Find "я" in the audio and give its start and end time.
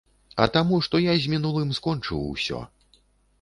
1.03-1.13